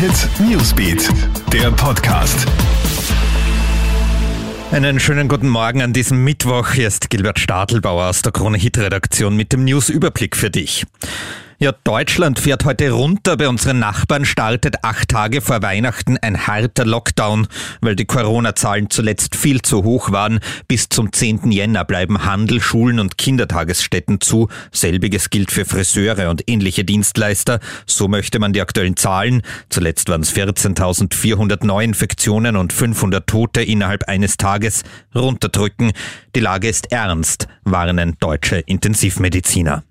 Hit 0.00 0.30
Newsbeat, 0.40 1.10
der 1.52 1.70
Podcast. 1.72 2.46
Einen 4.72 4.98
schönen 4.98 5.28
guten 5.28 5.50
Morgen 5.50 5.82
an 5.82 5.92
diesem 5.92 6.24
Mittwoch. 6.24 6.70
Hier 6.70 6.88
ist 6.88 7.10
Gilbert 7.10 7.38
Stadelbauer 7.38 8.06
aus 8.06 8.22
der 8.22 8.32
Krone 8.32 8.56
Hit 8.56 8.78
Redaktion 8.78 9.36
mit 9.36 9.52
dem 9.52 9.62
News-Überblick 9.64 10.38
für 10.38 10.48
dich. 10.48 10.86
Ja, 11.62 11.72
Deutschland 11.84 12.38
fährt 12.40 12.64
heute 12.64 12.90
runter. 12.90 13.36
Bei 13.36 13.46
unseren 13.46 13.80
Nachbarn 13.80 14.24
startet 14.24 14.76
acht 14.82 15.10
Tage 15.10 15.42
vor 15.42 15.60
Weihnachten 15.60 16.16
ein 16.16 16.46
harter 16.46 16.86
Lockdown, 16.86 17.48
weil 17.82 17.96
die 17.96 18.06
Corona-Zahlen 18.06 18.88
zuletzt 18.88 19.36
viel 19.36 19.60
zu 19.60 19.84
hoch 19.84 20.10
waren. 20.10 20.40
Bis 20.68 20.88
zum 20.88 21.12
10. 21.12 21.52
Jänner 21.52 21.84
bleiben 21.84 22.24
Handel, 22.24 22.62
Schulen 22.62 22.98
und 22.98 23.18
Kindertagesstätten 23.18 24.22
zu. 24.22 24.48
Selbiges 24.72 25.28
gilt 25.28 25.50
für 25.50 25.66
Friseure 25.66 26.30
und 26.30 26.48
ähnliche 26.48 26.82
Dienstleister. 26.82 27.60
So 27.84 28.08
möchte 28.08 28.38
man 28.38 28.54
die 28.54 28.62
aktuellen 28.62 28.96
Zahlen. 28.96 29.42
Zuletzt 29.68 30.08
waren 30.08 30.22
es 30.22 30.34
14.400 30.34 31.66
Neuinfektionen 31.66 32.56
und 32.56 32.72
500 32.72 33.26
Tote 33.26 33.60
innerhalb 33.60 34.08
eines 34.08 34.38
Tages 34.38 34.82
runterdrücken. 35.14 35.92
Die 36.34 36.40
Lage 36.40 36.70
ist 36.70 36.90
ernst, 36.90 37.48
warnen 37.64 38.16
deutsche 38.18 38.60
Intensivmediziner. 38.60 39.84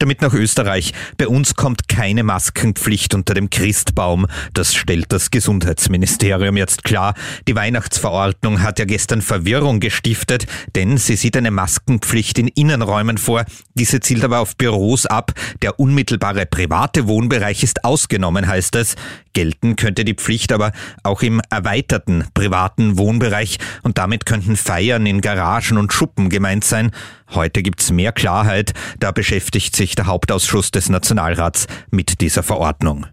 Damit 0.00 0.22
nach 0.22 0.32
Österreich. 0.32 0.94
Bei 1.18 1.28
uns 1.28 1.56
kommt 1.56 1.86
keine 1.86 2.22
Maskenpflicht 2.22 3.14
unter 3.14 3.34
dem 3.34 3.50
Christbaum. 3.50 4.26
Das 4.54 4.74
stellt 4.74 5.12
das 5.12 5.30
Gesundheitsministerium 5.30 6.56
jetzt 6.56 6.84
klar. 6.84 7.12
Die 7.46 7.54
Weihnachtsverordnung 7.54 8.62
hat 8.62 8.78
ja 8.78 8.86
gestern 8.86 9.20
Verwirrung 9.20 9.78
gestiftet, 9.78 10.46
denn 10.74 10.96
sie 10.96 11.16
sieht 11.16 11.36
eine 11.36 11.50
Maskenpflicht 11.50 12.38
in 12.38 12.48
Innenräumen 12.48 13.18
vor. 13.18 13.44
Diese 13.74 14.00
zielt 14.00 14.24
aber 14.24 14.38
auf 14.38 14.56
Büros 14.56 15.04
ab. 15.04 15.34
Der 15.60 15.78
unmittelbare 15.78 16.46
private 16.46 17.06
Wohnbereich 17.06 17.62
ist 17.62 17.84
ausgenommen, 17.84 18.46
heißt 18.46 18.76
es. 18.76 18.96
Gelten 19.32 19.76
könnte 19.76 20.04
die 20.04 20.14
Pflicht 20.14 20.52
aber 20.52 20.72
auch 21.02 21.22
im 21.22 21.40
erweiterten 21.50 22.24
privaten 22.34 22.98
Wohnbereich 22.98 23.58
und 23.82 23.98
damit 23.98 24.26
könnten 24.26 24.56
Feiern 24.56 25.06
in 25.06 25.20
Garagen 25.20 25.78
und 25.78 25.92
Schuppen 25.92 26.28
gemeint 26.28 26.64
sein. 26.64 26.90
Heute 27.30 27.62
gibt's 27.62 27.90
mehr 27.90 28.12
Klarheit, 28.12 28.72
da 28.98 29.12
beschäftigt 29.12 29.76
sich 29.76 29.94
der 29.94 30.06
Hauptausschuss 30.06 30.70
des 30.70 30.88
Nationalrats 30.88 31.66
mit 31.90 32.20
dieser 32.20 32.42
Verordnung. 32.42 33.06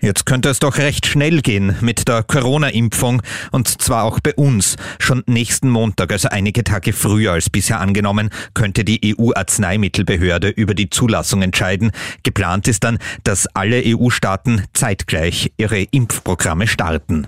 Jetzt 0.00 0.26
könnte 0.26 0.50
es 0.50 0.58
doch 0.58 0.76
recht 0.76 1.06
schnell 1.06 1.40
gehen 1.40 1.74
mit 1.80 2.06
der 2.06 2.22
Corona-Impfung 2.22 3.22
und 3.50 3.80
zwar 3.80 4.04
auch 4.04 4.20
bei 4.20 4.34
uns. 4.34 4.76
Schon 4.98 5.22
nächsten 5.26 5.70
Montag, 5.70 6.12
also 6.12 6.28
einige 6.28 6.64
Tage 6.64 6.92
früher 6.92 7.32
als 7.32 7.48
bisher 7.48 7.80
angenommen, 7.80 8.28
könnte 8.52 8.84
die 8.84 9.16
EU-Arzneimittelbehörde 9.18 10.48
über 10.48 10.74
die 10.74 10.90
Zulassung 10.90 11.40
entscheiden. 11.40 11.92
Geplant 12.22 12.68
ist 12.68 12.84
dann, 12.84 12.98
dass 13.24 13.46
alle 13.54 13.82
EU-Staaten 13.86 14.64
zeitgleich 14.74 15.52
ihre 15.56 15.80
Impfprogramme 15.80 16.66
starten. 16.66 17.26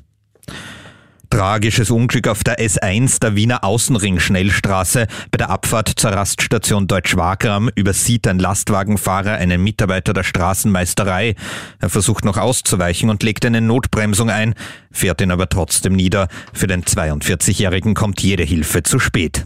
Tragisches 1.39 1.93
Unglück 1.93 2.27
auf 2.27 2.43
der 2.43 2.59
S1 2.59 3.21
der 3.21 3.37
Wiener 3.37 3.63
Außenring-Schnellstraße. 3.63 5.07
Bei 5.31 5.37
der 5.37 5.51
Abfahrt 5.51 5.89
zur 5.89 6.11
Raststation 6.11 6.89
Deutsch-Wagram 6.89 7.71
übersieht 7.77 8.27
ein 8.27 8.41
Lastwagenfahrer 8.41 9.35
einen 9.35 9.63
Mitarbeiter 9.63 10.13
der 10.13 10.25
Straßenmeisterei. 10.25 11.37
Er 11.79 11.89
versucht 11.91 12.25
noch 12.25 12.39
auszuweichen 12.39 13.09
und 13.09 13.23
legt 13.23 13.47
eine 13.47 13.61
Notbremsung 13.61 14.31
ein, 14.31 14.57
fährt 14.91 15.21
ihn 15.21 15.31
aber 15.31 15.49
trotzdem 15.49 15.93
nieder. 15.93 16.27
Für 16.53 16.67
den 16.67 16.83
42-Jährigen 16.83 17.95
kommt 17.95 18.21
jede 18.21 18.43
Hilfe 18.43 18.83
zu 18.83 18.99
spät. 18.99 19.45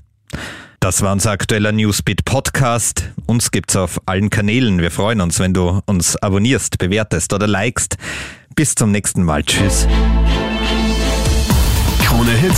Das 0.81 1.03
war 1.03 1.13
unser 1.13 1.33
aktueller 1.33 1.73
Newsbeat 1.73 2.25
Podcast. 2.25 3.05
Uns 3.27 3.51
gibt's 3.51 3.77
auf 3.77 4.01
allen 4.07 4.31
Kanälen. 4.31 4.81
Wir 4.81 4.91
freuen 4.91 5.21
uns, 5.21 5.41
wenn 5.41 5.53
du 5.53 5.83
uns 5.85 6.17
abonnierst, 6.17 6.79
bewertest 6.79 7.35
oder 7.35 7.47
likest. 7.47 7.99
Bis 8.55 8.75
zum 8.75 8.93
nächsten 8.93 9.25
Mal. 9.25 9.45
Tschüss. 9.45 9.87